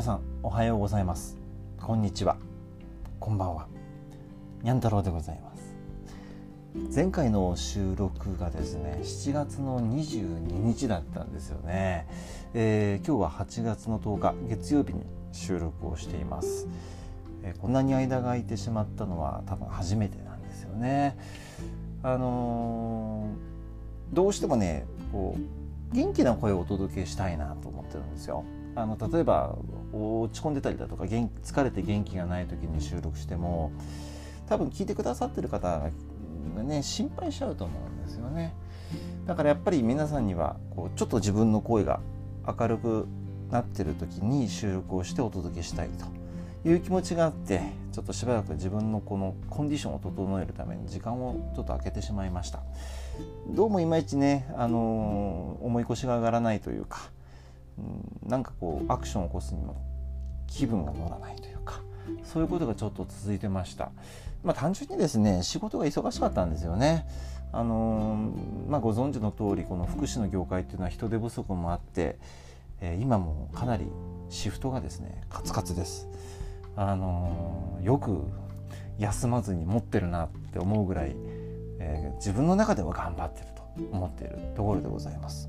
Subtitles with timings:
[0.00, 1.36] 皆さんおはようございます。
[1.78, 2.38] こんにちは。
[3.18, 3.68] こんばんは。
[4.62, 5.74] にゃん太郎でございます。
[6.94, 12.06] 前回の収録がですね7月の22日だったんですよね、
[12.54, 16.66] えー、今日は8月の10日月曜日に収録をしています、
[17.42, 21.18] えー、こんなに間が空いてしまったのは多分初めてなんですよね。
[22.02, 28.46] あのー、どうしてもねこう元気な声をお届けしたいなと思ってるんですよ。
[28.74, 29.56] あの例えば
[29.92, 33.72] 落ち込んでたりだとか疲れて元気がない時に収録しても
[34.48, 35.90] 多分聞いてくださってる方
[36.56, 38.54] がね心配しちゃうと思うんですよね。
[39.26, 42.00] だからやっぱり皆さんにはこうちょっと自分の声が
[42.46, 43.06] 明るく
[43.50, 46.20] なってる時に収録をしてお届けしたいと。
[46.62, 52.60] いう気持ちがあってちょっとしばらく自分のこのコンディションを整えるために時間をちょっと空けてしまいました。
[53.48, 57.10] どうもいまいちね、あのー、思い越しが上がらないというか
[58.26, 59.76] なんかこうアクションを起こすにも
[60.46, 61.80] 気分が乗らないというか
[62.24, 63.92] そういうことがちょっと続いてました。
[64.42, 67.06] まあ、単純にですね仕事が忙しかったんですよね。
[67.52, 72.16] あのー、まあ、ご存知の通りこの福祉の業界っていうのは人手不足もあって、
[72.80, 73.86] えー、今もかなり
[74.28, 76.08] シフトがですねカツカツです。
[76.76, 78.22] あのー、よく
[78.98, 81.16] 休まずに持ってるなって思うぐらい、
[81.78, 83.62] え自分の中では頑張ってると
[83.96, 85.48] 思っているところでございます。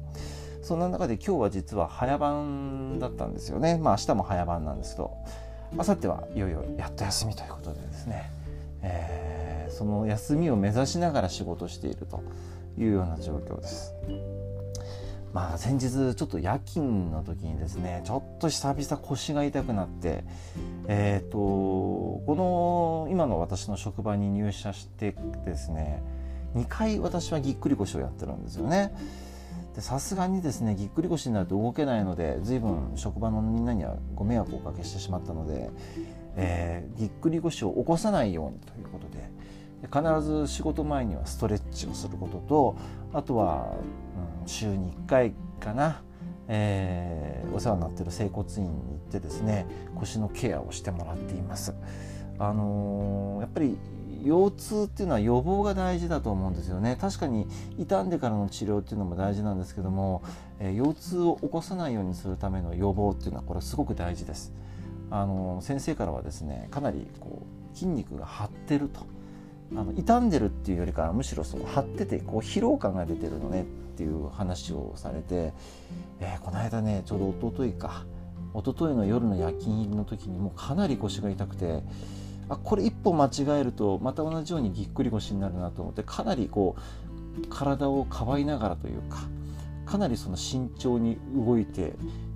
[0.62, 5.12] そんな中で今日は実は早番だったんですよねまあ明日も早番なんですけど
[5.74, 8.32] 明後日はいよいよやっと休みということでですね、
[8.82, 12.24] えー、その休みを目指しながら仕事していると
[12.78, 13.94] いうような状況です。
[15.34, 20.26] まあ先日ちょっと夜勤の時にですねちょっと久々腰が痛くなって
[20.88, 22.26] えっ、ー、とこ
[23.08, 25.16] の今の私の職場に入社して
[25.46, 26.04] ですね
[26.56, 28.94] 2回私はぎっくり腰をやってるんですよね。
[29.80, 35.70] さすがにですねぎっくり腰になると動けないので随分職場のみんなにはご迷惑をおかけしてしまったので、
[36.36, 39.30] えー、ぎっくり腰を起こさないようにということで
[39.88, 42.76] 必ず仕事前にはストレッチをすることと
[43.14, 43.74] あとは、
[44.42, 46.04] うん、週に1回かな、
[46.48, 49.66] えー、お世話になってる整骨院に行ってですね
[49.96, 51.74] 腰のケアをしてもらっています。
[52.38, 53.78] あのー、やっぱり
[54.24, 56.98] 腰痛っていうのは予防が大事だと思うんですよね。
[57.00, 60.22] 確かに傷んでからの治療っていうのも大事なんですけども、
[60.60, 64.54] えー、腰痛を起こさないようにするための予防っていうのはこれすごく大事です。
[65.10, 67.44] あの先生からはですねかなりこ
[67.74, 69.02] う筋肉が張ってると。
[69.74, 73.66] あの傷んでるっていうよりかはむしろその張っててこう疲労感が出てるのねっ
[73.96, 75.54] ていう話をされて、
[76.20, 78.06] えー、この間ねちょうど一昨日か。
[78.54, 81.84] 一昨日の夜の夜勤入りの時にもうかなり腰が痛くて
[82.52, 89.22] あこれ一歩間違えるとまた同じようにぎっくり腰になるなと思ってかなりこう体をかばいながらというか
[89.86, 91.94] かなりその慎重に動いて、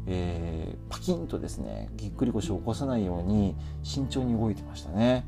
[0.07, 5.27] えー、パキンとですねぎっくり腰を起こさないように慎重に動いてましたね。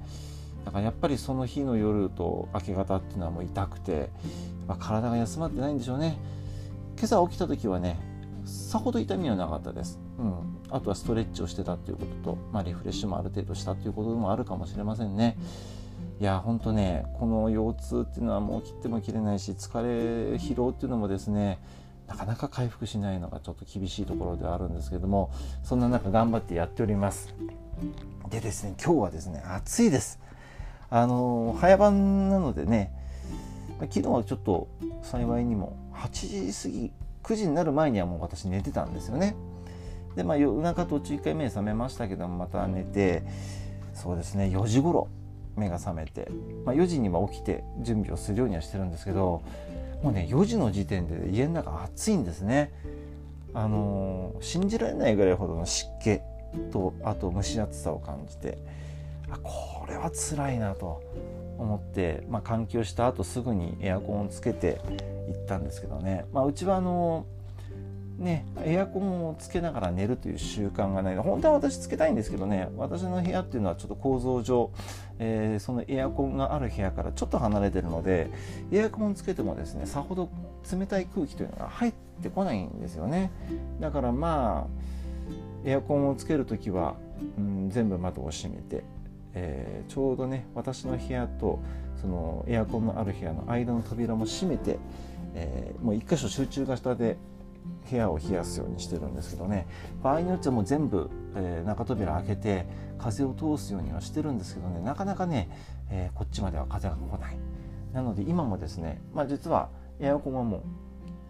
[0.64, 4.10] だからやっぱりその日の夜と明け方っていうのはもう痛くて、
[4.68, 6.18] ま、体が休まってないんでしょうね。
[6.98, 7.98] 今朝起きた時はね
[8.48, 10.00] さほど痛みはなかったです。
[10.18, 10.36] うん、
[10.70, 15.38] あとはストレッチをしてたっていうことと、まあ、リフレッシュもある程度したっていうこともあるかもしれませんね。
[16.20, 21.60] いやほんとねこの腰痛っていうのはもう切っても切れないし疲れ疲労っていうのもですね
[22.08, 25.32] なかなか回復しないのがちょっと厳しいところではあるんですけども
[25.64, 27.36] そんな中頑張ってやっております
[28.30, 30.20] でですね今日はですね暑いです
[30.90, 32.92] あの早番なのでね
[33.80, 34.68] 昨日はちょっと
[35.04, 36.92] 幸いにも8時過ぎ
[37.28, 39.36] 9時になる前にはもう私寝てたんですよね。
[40.16, 43.24] でまあ夜中途中1回目覚めましたけどもまた寝て
[43.94, 45.10] そうですね4時頃
[45.58, 46.32] 目が覚めて、
[46.66, 49.42] まあ、4時には起きて準備をするようにはしてるんですけど
[50.02, 52.72] もうね4時の時点で家の中暑いんですね。
[53.54, 56.20] あのー、信じられないぐらいほどの湿気
[56.72, 58.58] とあと蒸し暑さを感じて
[59.30, 61.02] あこれは辛いなと。
[61.58, 64.82] 思って、まあ、換気をした後すぐにエアコンをつけて
[65.28, 67.26] 行ったんですけどね、まあ、うちはあの
[68.18, 72.68] ね、エアコンをつけながら寝るという習慣がない本当は私つけたいんですけどね。
[72.76, 74.72] 私の部屋っていうのはちょっと構造上、
[75.20, 78.32] えー、そのエアコンがある部屋からちょっと離れてるので
[78.72, 80.32] エアコンつけてもですねさほど
[80.72, 81.94] 冷たい空気というのが入っ
[82.24, 83.32] てこないんですよね。
[83.80, 86.96] だからまあエアコンをつける時は、
[87.38, 88.84] うん、全部窓を閉めて、
[89.40, 91.60] えー、ちょうどね私の部屋と
[92.02, 94.80] そのエアコンのある部屋の間の扉も閉めて、
[95.36, 97.18] えー、もう一箇所集中型で
[97.90, 99.68] 部屋を冷やすようにしてるんですけどね。
[100.02, 102.66] 場合によってはもう全部、えー、中扉開けて
[102.98, 104.80] 風を通すようにはしてるんですけどね。
[104.82, 105.50] なかなかね、
[105.90, 107.38] えー、こっちまでは風が来ない。
[107.94, 109.70] なので今もですね、まあ、実は
[110.00, 110.62] エアコンはもう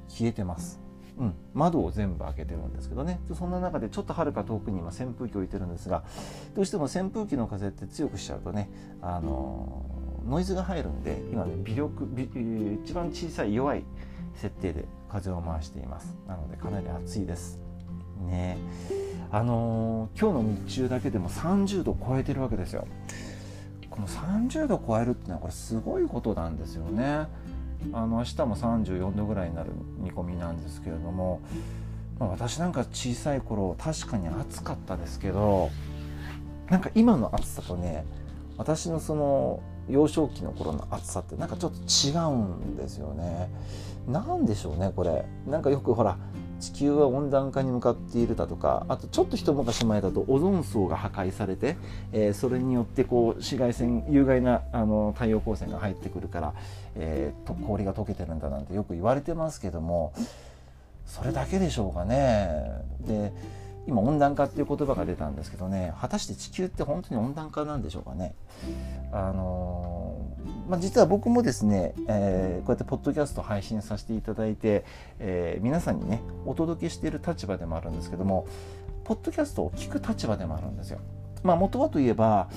[0.07, 0.86] 消えてます。
[1.19, 3.19] うん、窓を全部開けてるんですけどね。
[3.33, 6.03] そんな中でちょっとはるか遠くに今扇風機置いてるんですが
[6.55, 8.69] どうしても扇風機の風って強くしちゃうとね
[9.01, 9.85] あの
[10.27, 12.29] ノイズが入るんで今ね微力微
[12.83, 13.83] 一番小さい弱い
[14.35, 16.15] 設定で風を回しています。
[16.27, 17.59] なのでかなり暑いです。
[18.27, 18.57] ね。
[19.31, 22.87] あのー、今日の日中だけでも30度超えてるわけですよ。
[23.89, 27.25] この30度超えるっていうのはこれすごいことなんですよね。
[27.93, 31.41] あの明日も34度ぐらいになる見込みなんですけれども、
[32.19, 35.69] まあ、私なんか小さい頃確かに暑かったですけど
[36.69, 38.05] なんか今の暑さとね
[38.57, 42.35] 私のその幼少期の頃の暑さってなんかちょっと違う
[42.71, 43.49] んですよね。
[44.07, 45.25] なんでしょうねこれ。
[45.47, 46.17] なんかよくほら
[46.59, 51.77] 地球は温暖化に向かっているだとかあとちょっと一昔前だとオゾン層が破壊されて、
[52.11, 56.53] えー、それによってこう紫外線有害なあの太陽光線が入ってくるから、
[56.95, 60.13] えー、と氷が溶けてるんだなんてよく言われてますけども
[61.05, 62.49] それだけでしょうかね。
[63.07, 63.31] で
[63.87, 68.35] 今温暖化っていう言葉が出たんですけどね果たして地球って本当に温暖化なんでしょうかね。
[69.11, 74.83] あのー、まあ、実は僕もですね、えー、こうやってポッドキャスト配信させていただいて、
[75.19, 78.45] えー、皆さんにねお届けしている立場でもあるんですけども
[79.05, 80.99] ポッドキャストを聞く立場でもあるんですよ。
[81.43, 82.49] まあ、元はといえば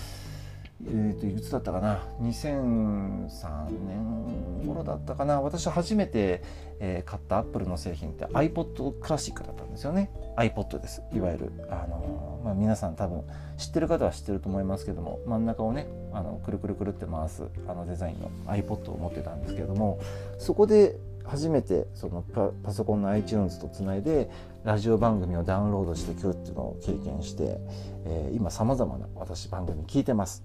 [0.87, 5.41] えー、といくつだったかな？2003年頃だったかな？
[5.41, 6.43] 私初めて、
[6.79, 10.11] えー、買ったアップルの製品って iPod クラシックだったんですよね。
[10.37, 11.03] iPod です。
[11.13, 13.25] いわゆる、あのー、まあ、皆さん多分
[13.59, 20.01] 知ってる方は知ってると思いますけども真ん中をねあのくるくるくるって回すあのデザインの iPod を持ってたんですけれども
[20.39, 22.25] そこで初めてその
[22.63, 24.31] パソコンの iTunes とつないで
[24.65, 27.59] ラジオ番組をダウンロードしてくるっていうのを経験して、
[28.05, 30.45] えー、今さまざまな私番組聞いてます。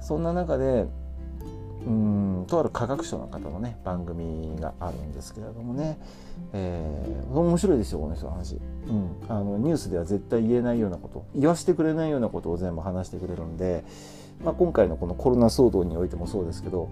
[0.00, 0.86] そんな中で
[1.86, 5.98] うんとある科学省の方のね番組があるんですけれどもね、
[6.52, 8.56] えー、面白いですよこの人の話、
[8.86, 13.84] うん、あのニュースでは絶対言えないようなこと言わせてくれないようなことを全部話してくれるんで、
[14.44, 16.90] まあ、今回のこのコロナ騒動においてもそうですけど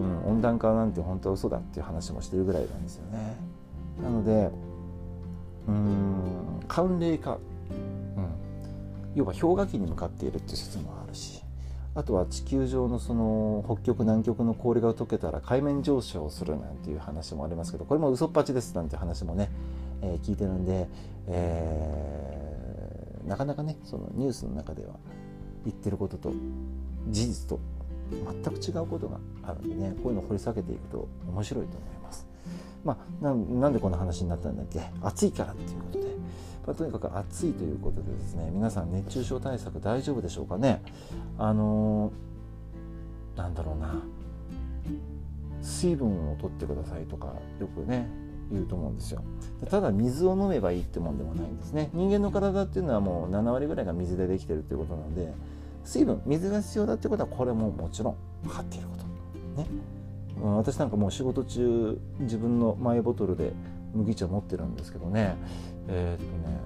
[0.00, 3.36] うん、温暖化なんて本当は嘘だっていう話もしてるぐらいなんですよね。
[4.02, 4.50] なので
[5.68, 7.38] うん寒冷化、うん、
[9.14, 11.42] 要は氷河期に向かっているっていう説もあるし
[11.94, 19.50] あとは地球上のその北極南極の氷が溶けたら海面上昇するなんていう話もありますけどこれも嘘っぱちですなんて話もね、
[20.02, 20.88] えー、聞いてるんで、
[21.28, 24.94] えー、なかなかねそのニュースの中では
[25.64, 26.32] 言ってることと
[27.08, 27.58] 事実と
[28.10, 32.26] 全く違うことがあるんでねこういうのを掘り下げていくと面白いと思います。
[32.84, 34.80] まあ、なんでこの話になったんだっけ？
[35.02, 36.04] 暑いからっていうことで、
[36.66, 40.82] まあ、とにかく暑いということでですね皆さん熱中症対策大丈夫でしょうかね？
[41.38, 44.02] あのー、なんだろうな。
[45.62, 48.08] 水分を取ってくださいとかよくね
[48.52, 49.24] 言うと思うんですよ。
[49.68, 51.90] ただ水を飲めばいいってもんでもないんですね。
[51.92, 55.34] 人間の体っていうのはもう7割ぐらいが水でできてるっていうことなので
[55.86, 59.62] 水分水が必要だってことはこれももちろん分かっていること。
[59.62, 59.68] ね。
[60.42, 63.52] 私なんかもう仕事中自分のマイボトルで
[63.94, 65.36] 麦茶持ってるんですけどね。
[65.88, 66.60] えー、っとね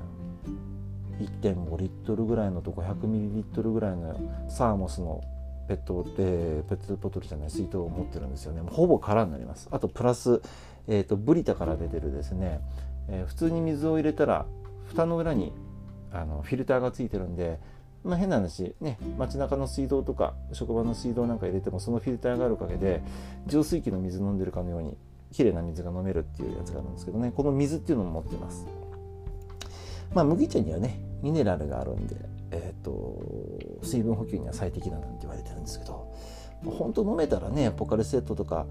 [1.43, 4.19] 1.5リットルぐらいのとこ100ミリリットルぐらいの
[4.49, 5.23] サーモスの
[5.69, 8.63] ペット、えー、ペットボトルじゃない水筒を持ってるんですよね。
[8.67, 9.69] ほぼ空になります。
[9.71, 10.41] あとプラス、
[10.89, 12.61] えーと、とブリタから出てるですね、
[13.09, 14.47] えー、普通に水を入れたら
[14.87, 15.53] 蓋の裏に
[16.11, 17.61] あのフィルターがついてるんで
[18.03, 23.03] まあ、変な話ね街中の水道とか職場の水道なんか入れてもそのフィルターがあるおかげで
[23.47, 24.97] 浄水器の水飲んでるかのように
[25.33, 27.33] 綺麗な水が飲めるっていうやつがあるんですけどね。
[27.35, 28.67] この水っていうのも持ってます。
[30.15, 32.17] まあ麦茶にはねミネラルがあるんで、
[32.51, 33.23] えーと、
[33.83, 36.13] 水分補給には最適だなんて言われてるんですけど
[36.65, 38.67] 本当飲めたらねポカルセットとか、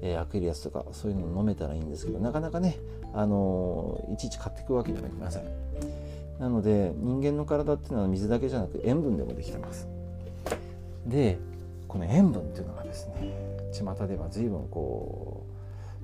[0.00, 2.78] えー、アクエリアスとかそういうの飲めたらいいんですけどなかなかね、
[3.12, 5.44] あのー、いちいち買っていくわけにはいきません。
[6.38, 9.88] なので人間の体っていうのは水だけじゃなく塩分でもできてます。
[11.06, 11.38] で
[11.88, 13.32] この塩分っていうのがですね
[13.72, 15.46] 巷では随分こ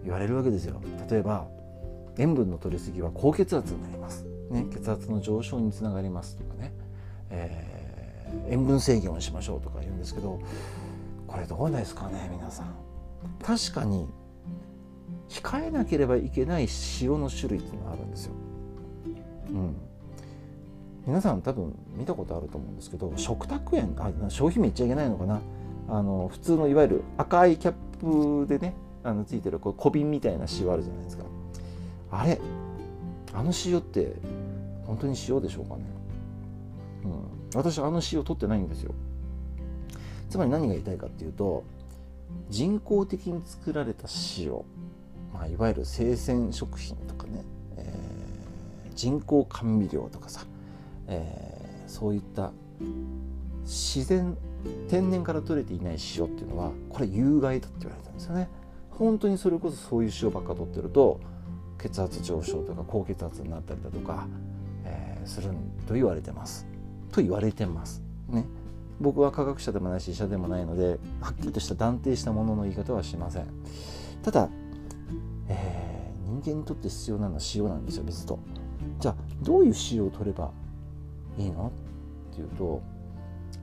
[0.00, 0.80] う言われるわけですよ。
[1.08, 1.46] 例えば
[2.18, 6.72] 塩分の取りすぎは高血圧になります、ね、血圧の上昇につながりますとかね、
[7.30, 10.40] えー、塩分制限をしましょうとか言うんですけど
[11.26, 12.74] これどうですかね皆さん。
[13.42, 14.06] 確かに
[15.28, 16.68] 控えなければいけない
[17.00, 18.32] 塩の種類っていうのがあるんですよ。
[19.50, 19.76] うん、
[21.06, 25.40] 皆さん多分見たことあると思うんですけど食卓園あ商品名言っちゃいけないのかな。
[25.86, 31.24] あの普通のいわゆる赤いキャップでねあのついてるこう小瓶みたいな塩あるじゃないですか。
[32.10, 32.40] あれ
[33.34, 34.14] あの塩って
[34.86, 35.84] 本当に塩でしょうかね、
[37.04, 37.12] うん、
[37.54, 38.94] 私あの塩取ってないんですよ。
[40.30, 41.64] つまり何が言いたいかっていうと
[42.48, 44.08] 人工的に作られた
[44.38, 44.52] 塩、
[45.32, 47.42] まあ、いわゆる生鮮食品とかね、
[47.76, 47.94] え
[48.94, 50.44] 人工甘味料とかさ、
[51.08, 52.52] えー、そういった
[53.62, 54.36] 自然
[54.88, 58.48] 天然から取れていない塩っていうのはこれ有害だって言われてるんですよね。
[58.90, 61.20] 本当にそれこそそういう塩ばっか取ってると
[61.78, 64.26] 血圧上昇とか高血圧になったりだとか、
[64.84, 65.50] えー、する
[65.86, 66.66] と言われてます。
[67.12, 68.02] と言われてます。
[68.28, 68.44] ね。
[69.00, 73.46] 僕は科学者でもないし医者でもないのではっきりとした断定したものの言い方はしません。
[74.22, 74.48] ただ、
[75.48, 78.38] えー、人間にとって必要なのは塩なんですよ水と。
[79.00, 80.52] じゃあどういう塩を取れば
[81.38, 81.72] いいの
[82.32, 82.82] っていうと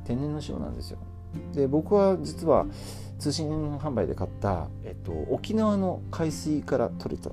[0.04, 0.98] 天然の塩なんですよ。
[1.54, 2.66] で僕は実は
[3.20, 7.30] 通信販売で買った、えっと、沖縄の海水から取れた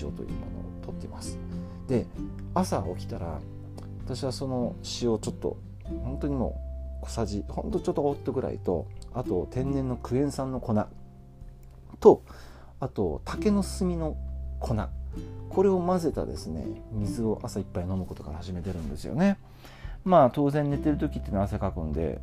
[0.00, 1.38] 塩というものを取ってます。
[1.86, 2.06] で
[2.54, 3.38] 朝起きたら
[4.04, 5.56] 私はその塩をちょっと
[6.04, 6.60] 本当にも
[7.02, 10.74] う小さじほんとちょっとおっとぐらいとあと天然のクエン酸の粉。
[12.00, 12.22] と
[12.80, 14.16] あと竹の炭の
[14.58, 14.74] 粉。
[15.48, 19.38] これを混ぜたですね水を朝一杯飲むことから始めてるんですよね。
[20.06, 22.20] まあ当然寝てる時っていうのは汗かくんで、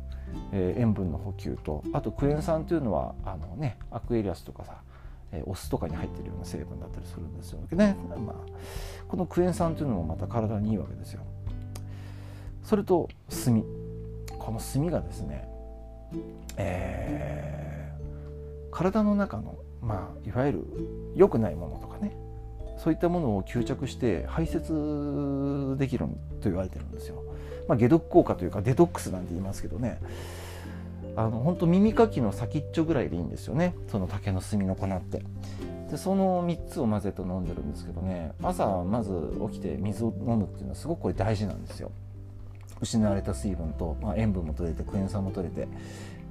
[0.52, 4.78] えー、塩分の補給とあとクエン酸というのはあのねアクエリアスとかさ、
[5.44, 7.96] お酢とかに入ってるような成分だったりするんですよね。
[8.08, 8.36] まあ、
[9.06, 11.20] このクエン酸というのもまた体にいいわけですよ。
[12.62, 13.08] それと
[13.44, 13.62] 炭
[14.38, 15.46] この炭がですね、
[16.56, 20.64] えー、体の中のまあいわゆる
[21.14, 22.16] 良くないものとかね
[22.84, 26.06] そういったものを吸着して排泄できる
[26.42, 27.24] と言われてるんですよ。
[27.66, 30.02] まあ、解毒効果というかデトックスなんて言いますけどね。
[31.16, 33.74] あの本当耳かきの先っちょぐらいでいいんですよね。
[33.88, 35.22] その竹の炭の粉って。
[35.90, 38.32] でその3つを混ぜて飲んでるんですけどね。
[38.42, 39.14] 朝まず
[39.50, 41.90] 起きて水を飲むっていうのはすごくこれ大事なんですよ。
[42.82, 45.68] 失われた水分と、まあ、塩分も取れてクエン酸も取れて。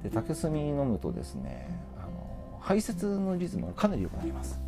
[0.04, 1.66] で竹炭飲むとですね
[1.98, 4.63] あの排泄のリズムがかなり良くなります。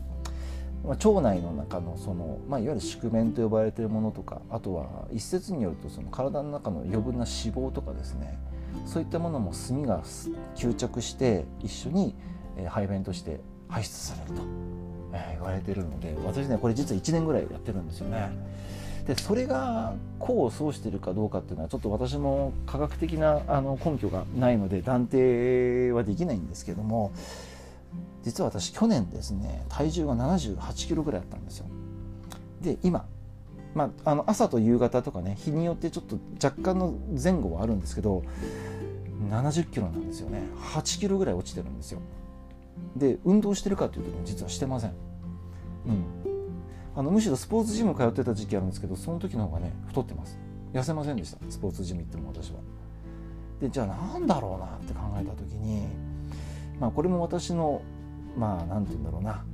[0.85, 8.39] まあ、腸内の中のその、まあ、いわゆる宿便と呼ばれているものとかあとは一説によるとその体の中の余分な脂肪とかですね
[8.85, 10.03] そういったものも炭が
[10.55, 12.15] 吸着して一緒に
[12.69, 14.43] 排便として排出されると、
[15.13, 18.31] え言われているので私ねこれ実は1年ぐらいやってるんですよね。
[19.07, 27.13] でそれが功を奏しているかどうかっていうのはちょっと私も科学的なあの根拠がないので断定はできないんですけども
[28.23, 31.67] 実は私去年ですね体重が78キロぐらいあったんですよ。
[32.61, 33.07] で今、
[33.75, 38.25] まあ、あの朝と夕方とかね日によってちょっと若干の前後はあるんですけど
[39.31, 40.43] 70キロなんですよね。
[40.75, 42.01] 8キロぐらい落ちてるんですよ。
[42.97, 44.93] で運動してるかというと実はしてません。
[45.87, 46.05] うん。
[46.97, 50.39] あのむしろスポーツジム通ってた時期あるんですけどその時の方がね太ってます。
[50.73, 51.39] 痩せませんでした。
[51.49, 52.59] スポーツジム行っても私は。
[53.61, 55.87] でじゃあ何だろうなって考えた時に
[56.81, 57.83] まあこれも私の
[58.37, 59.45] まあ何て言うんだろうな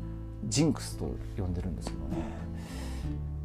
[0.47, 2.17] ジンクスと呼んでるんですけどね、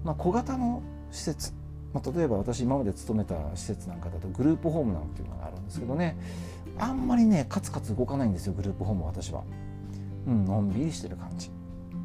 [0.03, 0.81] まあ、小型の
[1.11, 1.53] 施設、
[1.93, 6.17] まあ、例えば私今まで勤めた施設なんかだとグループホームなんていうのがあるんですけどね。
[6.79, 9.43] あんまりねカツカツ動かないんですよグループホーム私は、
[10.27, 11.49] うん、のんびりしてる感じ、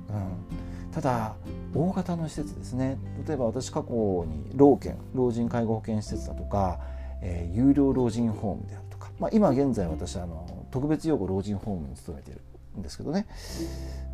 [0.09, 1.35] うん、ただ
[1.75, 2.99] 大型の施設ですね。
[3.27, 6.81] 例えば私過去に老犬老人介護保険施設だとか、
[7.21, 12.41] えー、有料老人ホームであるとか、まあ、今現在私あの特別養護老人ホームに勤めてる
[12.77, 13.27] んですけどね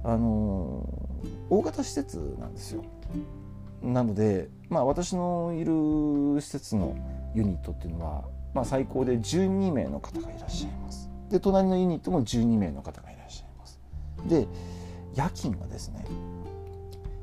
[0.04, 0.86] あの
[1.48, 2.84] 大型施設なんですよ。
[3.82, 6.96] なので、まあ、私のいる施設の
[7.34, 11.08] ユニットっていうのは、まあ、最高で12名の方がいらっしゃいます。
[11.30, 13.80] で隣のユニットも12名の方がいらっしゃいます。
[14.26, 14.48] で
[15.14, 16.04] 夜勤がですね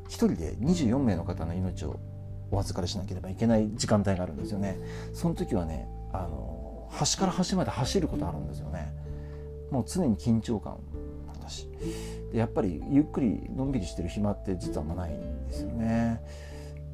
[0.06, 2.00] 1人で24名の方の命を
[2.52, 4.78] お預かりしなければいけない時間帯があるんですよね。
[5.14, 8.94] その時はねあの端から端まで走ることあるんですよね。
[9.72, 10.78] もう常に緊張感
[11.42, 11.68] だし
[12.32, 16.22] でやっぱりゆっくりのんびりしてる暇って実はあんまないんですよね。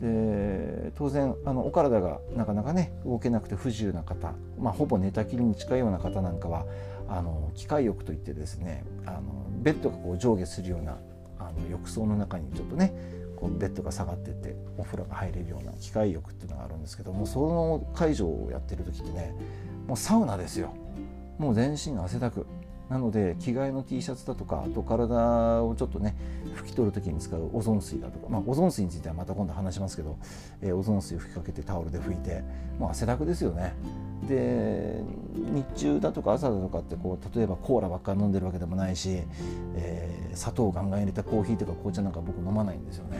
[0.01, 6.65] で当然あのお体がなかなかね動けなくて不自由な方、まあ、ほぼ寝たきりに近いような方なんかは
[7.07, 9.21] あの機械浴といってですねあの
[9.61, 10.97] ベッドがこう上下するような
[11.37, 12.93] あの浴槽の中にちょっとね
[13.35, 19.35] こうベッドが下がってってお風呂が入れるような機械浴っていうのがあるんですけどもその介助をやってる時ってね
[19.87, 20.73] もうサウナですよ
[21.37, 22.47] もう全身汗だく
[22.91, 26.13] なので着替えの T シャツだとかあと体をちょっとね
[26.57, 30.17] 拭き取る時に使うオゾン水だとか、まあ、オゾン水についてはまた今度話しますけど、
[30.61, 32.43] えー、オゾン水を吹きかけてタオルで拭いて
[32.77, 33.73] もう汗だくですよね。
[34.27, 35.01] で
[35.33, 39.21] 日中だとか朝だとかってこう例えばコーラばっかり飲んでるわけでもないし、
[39.75, 43.17] えー、砂糖をガンガン入れたコーヒーとか紅茶なんか僕飲まないんですよね。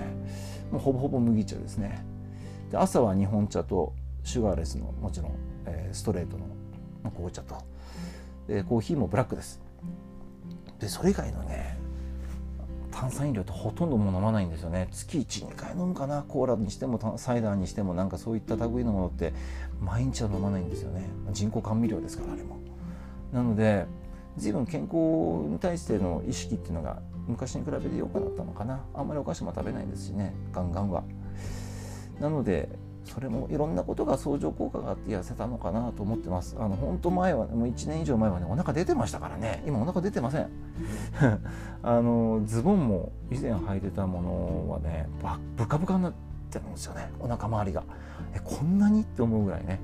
[0.70, 2.04] もうほぼほぼ麦茶ですね。
[2.72, 3.94] で朝は日本茶と
[4.26, 5.32] シュガーレスのもちろん、
[5.66, 6.46] えー、ストレートの
[7.12, 7.71] 紅茶と。
[8.52, 9.62] えコーヒーもブラックです。
[10.80, 11.80] でそれ以外のね
[12.92, 14.90] 炭酸飲料ってほとんどもう飲まないんですよね。
[14.92, 16.24] 月12回飲むかな。
[16.24, 19.34] コーラにしてもサイダーにしてもなんかそういった類のものって
[19.80, 21.10] 毎日は飲まないんですよね。
[21.32, 22.58] 人工甘味料ですからあれも。
[23.32, 23.86] なので
[24.38, 24.96] 随分健康
[25.50, 28.82] に対しての意識っていうのが昔に比べて良くなったのかな。
[28.94, 30.34] あんまりお菓子も食べないですしね。
[30.52, 31.04] ガンガンは。
[32.20, 32.70] なので
[33.06, 36.56] それもいろんなことが相乗効果があって痩せたのかなと思ってます。
[36.60, 39.64] あの本当前はもう1年以上前はねお腹出てましたからね。
[39.66, 40.50] 今お腹出てません。
[41.84, 45.10] あのズボンも以前履いてたものはね
[45.58, 46.14] ブカブカになっ
[46.52, 47.10] てるんですよね。
[47.20, 47.84] お腹周りが。
[48.34, 49.80] えこんなにって思うぐらいね。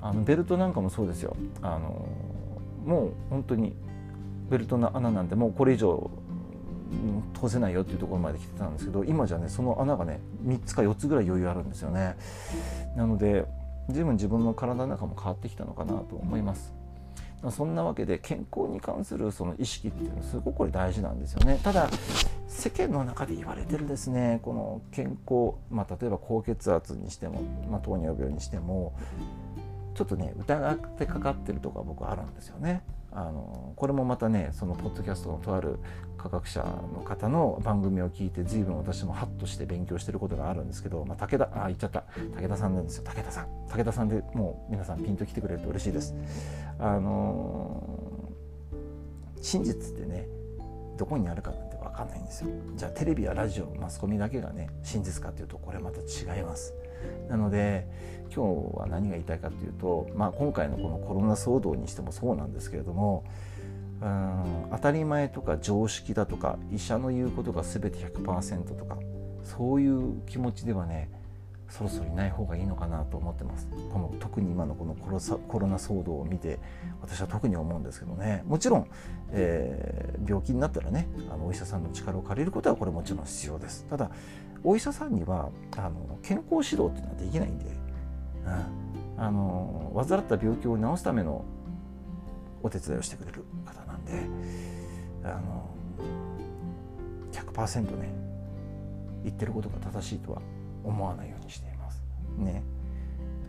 [0.00, 1.36] あのベルトなんかもそうですよ。
[1.62, 2.06] あの
[2.86, 3.74] もう本当に
[4.50, 6.10] ベルトの穴なんてもうこれ以上
[7.38, 12.16] 通せないよっていうところまで来てたんですけど今じゃねその穴がね3つか4つぐらい余裕あるんですよね。
[12.96, 13.46] なので
[13.88, 16.74] 随分自分の体の中も変わってきたのかなと思います。
[17.50, 21.60] そんなわけで健康に関するその意識っていうのはすごくこれ大事なんですよね。
[21.62, 21.88] ただ
[22.48, 28.94] 世間の中で言われてるですねこの健康、まあ、例えば高血圧にしても、まあ、糖尿病にしても
[29.94, 32.82] ちょっとね疑ってかかってるとか僕あるんですよね。
[33.18, 35.80] あのこれもまたねそのポッドキャストのとある
[36.16, 42.04] 科学者の方の番組を聞いて随分私もハッとして勉強してることがあるんですけど、まあ、武田あ言っちゃった
[42.36, 46.14] 武田さんなんですよ武田さん武田さんでもう皆さんピンと来てくれると嬉しいです。
[46.78, 50.28] あのー、真実ってね
[50.96, 52.50] どこにあるかなんて分かんないんですよ。
[52.76, 56.72] じゃあテレビやラジオマスコミだけがね真実かっていうとこれまた違います。
[57.28, 57.86] なので
[58.34, 63.24] 今日は何が言いたいかというと、まあ、今回のこのコロナ騒動にしてもそうなんですけれども
[64.00, 68.98] うん当たり前とか常識だとか医者の言うことが全て100%とか
[69.42, 71.10] そういう気持ちではね
[71.68, 73.68] そろそろいない方がいいのかなと思ってます。
[73.92, 76.58] この特に今のこのコロコロナ騒動を見て
[77.02, 78.42] 私は特に思うんですけどね。
[78.46, 78.88] もちろん、
[79.32, 83.84] えー、病気になったらねあのお医者さんの力を借りることはこれもちろん必要です。
[83.90, 84.10] ただ
[84.64, 87.64] お医者さんにはあの健康指導っていうのはできないんで、
[89.16, 91.44] うん、あの患った病気を治すための
[92.62, 94.12] お手伝いをしてくれる方なんで
[95.24, 95.68] あの
[97.32, 98.10] 100%ね
[99.24, 100.42] 言ってることが正しいとは
[100.84, 102.02] 思わないようにしています。
[102.38, 102.62] ね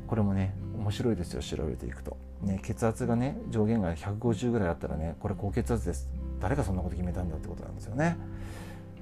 [0.08, 8.18] これもね面白いですよ調べていくと、ね、血圧がね上限が150ぐらいあったらねこれ高血圧です誰がそんなこと決めたんだってことなんですよね。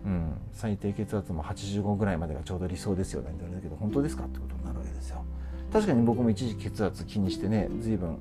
[0.05, 5.23] うん、最低血圧も85ぐらいまでがちょうど理想ですよねって言われたけど本当ですかってことになるわけですよ。
[5.71, 8.17] 確かに僕も一時血圧気にしてね随分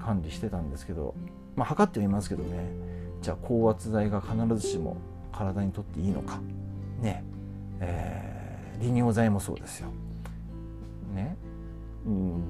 [0.00, 1.14] 管理してたんですけど
[1.54, 2.68] まあ測ってはいますけどね。
[3.22, 4.96] じゃあ高圧剤が必ずしも
[5.32, 6.40] 体にとっていいのか。
[7.00, 7.24] ね。
[7.80, 9.88] えー、利尿剤もそうですよ。
[11.14, 11.36] ね、
[12.06, 12.42] うん、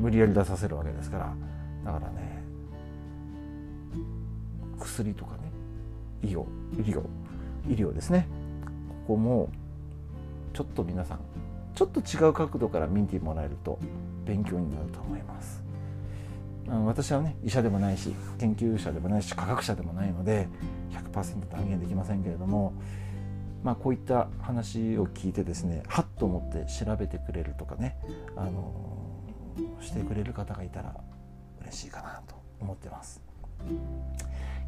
[0.00, 1.34] 無理やり出させるわけですから。
[1.84, 2.42] だからね。
[4.78, 5.52] 薬とかね。
[6.22, 6.44] 医療。
[6.74, 7.02] 医療。
[7.68, 8.26] 医療ですね
[9.06, 9.50] ここも
[10.52, 11.20] ちょっと皆さん
[11.74, 13.78] ちょっと違う角度から見てもらえると
[14.26, 15.62] 勉強になると思います
[16.66, 20.48] 私はね医者でもないし研究者でもないし科学者でもないので
[20.90, 22.72] 100%断言できませんけれども
[23.62, 27.96] まあ、こういった話を聞いてですねはっと思って調べてくれるとかね、
[28.36, 28.72] あの
[29.80, 30.96] してくれる方がいたら
[31.62, 33.20] 嬉しいかなと思ってます。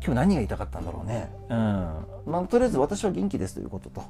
[0.04, 1.30] 今日何が言いたかったんだろうね。
[1.48, 2.30] うん。
[2.30, 4.04] まあ、とりあえず私は元気ですということと、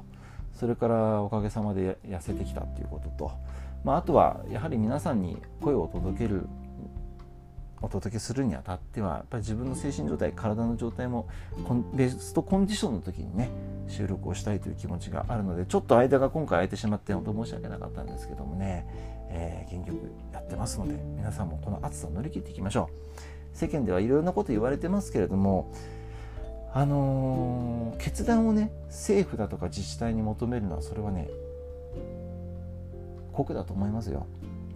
[0.53, 3.31] それからおかげさまで痩せてきたということと、
[3.85, 6.47] まあ、あとはやはり皆さんに声を届ける
[7.81, 11.27] お届けするにあたってはやっぱり自分の精神状態体の状態も
[11.93, 13.49] ベストコンディションの時にね
[13.87, 18.87] 収録をしたいという気持ちがあるのでちょっと間が今回空いてしまって本当申し訳なかったんですけどもね、
[19.29, 22.89] えー、元気よくやってますので皆さんもこの暑さを乗り切っていきましょ
[23.31, 23.34] う。
[23.55, 25.71] 世間ではいろいろなこと言われてますけれども
[26.73, 31.29] あのー、決断をね政府だとか自治体に求めるのはそれはね
[33.31, 34.27] 酷だと思いますよ。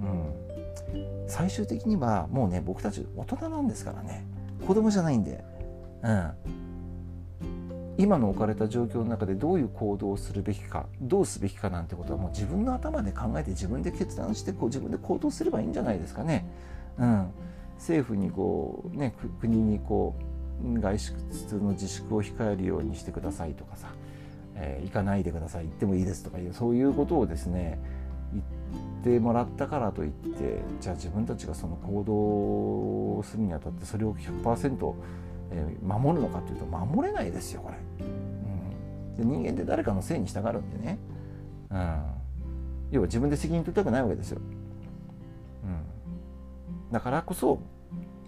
[0.02, 4.26] うん、最終的にはもうね僕たち大人なんですからね。
[4.66, 5.44] 子供じゃないんで、
[6.04, 6.32] うん、
[7.98, 16.46] 今の置かれた状況の中でどういう行動をするべきかどうすべきかなんてことはもう自分の頭で考えて自分で決断してこう自分で行動すればいいんじゃないですかね。
[16.98, 17.32] うん。
[17.80, 20.16] 政府にこう、ね、国にこ
[20.64, 23.88] う外出の自粛を控えるようにしてくださいとかさ、
[24.56, 27.80] えー、行かないでください行ってもいいですとかいうそういうことをですね
[28.34, 28.46] 言っ
[29.04, 32.14] てもらったからといってじゃあ自分たちがその行動
[33.20, 34.94] をするにあたってそれを100%、
[35.82, 41.00] 守るのかというと守れないですよこれ、うん、で人間って誰かのせいにしたがるんでね、
[41.72, 42.04] うん、
[42.92, 44.42] 要は自分で責任取りたくないわけですよ。
[45.64, 45.99] うん。
[46.92, 47.60] だからこそ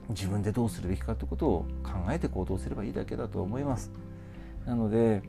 [0.09, 3.91] 自分でどうするべきかということを考えて行動すればいいだけだと思います。
[4.65, 5.23] なので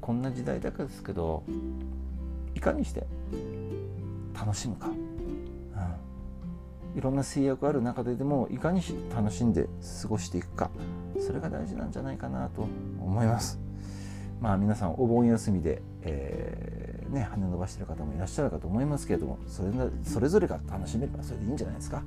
[0.00, 1.42] こんな時代だからですけど
[2.54, 3.06] いかにして
[4.34, 9.68] 楽しむか、うん、いろんな制約ある中ででもいかにし楽しんで
[10.02, 10.70] 過ごしていくか
[11.18, 12.66] それが大事なんじゃないかなと
[13.00, 13.58] 思います。
[14.40, 19.70] まあ皆さんお盆休みで、えー、ね、羽伸ばしてる方もいらっしゃるかと思いますけれどもそれ
[20.04, 22.02] それぞれが楽しめればそれでいいんじゃないですか。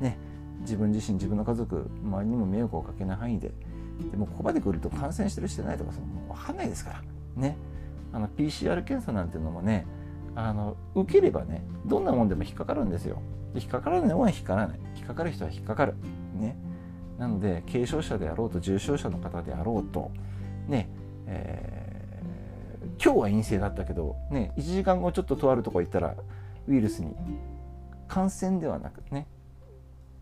[0.00, 0.16] ね、
[0.60, 3.52] 自分自身自分の家族周りにも迷惑をかけない範囲で
[4.10, 7.02] でもここまで来ると感染してるしてないとかその分かんないですから。
[7.36, 7.56] ね
[8.12, 9.86] あの PCR 検査なんていうのもね
[10.36, 13.20] あの受ければねどんなもんでも引っかかるんですよ。
[13.56, 14.80] 引っかからないのは引っかからない。
[14.96, 15.94] 引っかかる人は引っかかる。
[16.38, 16.56] ね。
[17.18, 20.10] なので軽症者であろうと重症者の方であろうと
[20.68, 20.88] ね
[21.26, 21.83] えー、
[23.02, 26.14] 今日は陰性だったけど、ね、1時間後ちょっととあるとこ行ったら
[26.68, 27.14] ウイルスに
[28.08, 29.26] 感染ではなくね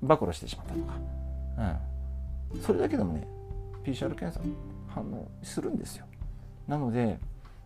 [0.00, 0.94] 暴露してしまったとか、
[2.54, 3.26] うん、それだけでもね
[3.84, 4.40] PCR 検査
[4.88, 6.06] 反応するんですよ。
[6.68, 7.18] なので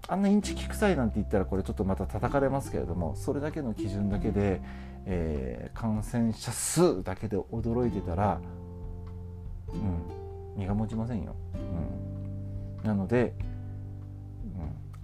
[0.08, 4.60] あんなインチキ臭いなんて言ったらこれちょっとまた叩かれますけれどもそれだけの基準だけで、
[5.04, 8.40] えー、感染者数だけで驚いてたら、
[9.68, 11.34] うん、身が持ちませんよ。
[12.80, 13.34] うん、なので、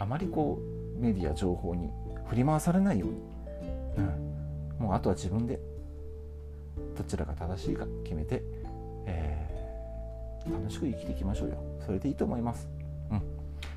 [0.02, 0.60] あまりこ
[0.98, 1.88] うメディア情報に
[2.26, 3.14] 振り回されないように、
[4.78, 5.60] うん、もうあとは自分で
[6.98, 8.42] どちらが正しいか決めて、
[9.06, 11.62] えー、楽しく生きていきましょうよ。
[11.86, 12.68] それでいいと思います。
[13.12, 13.22] うん。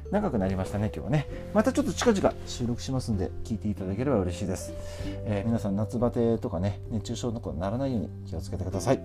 [0.10, 1.28] 長くなりましたね今日はね。
[1.54, 4.74] またちょっと近々収録しますんで聞いていただければ嬉しいです、
[5.26, 9.00] えー、皆さん夏バテとかね熱中症のことにならないように気をつけてください。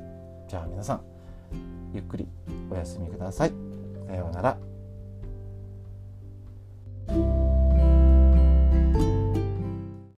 [0.49, 1.03] じゃあ皆さん
[1.93, 2.27] ゆっくり
[2.71, 3.53] お休みください。
[4.09, 4.70] さようなら。